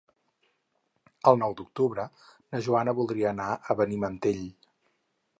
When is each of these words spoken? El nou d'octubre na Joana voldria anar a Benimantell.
El 1.31 1.35
nou 1.41 1.51
d'octubre 1.59 2.05
na 2.55 2.61
Joana 2.67 2.95
voldria 2.99 3.27
anar 3.33 3.49
a 3.53 3.77
Benimantell. 3.83 4.41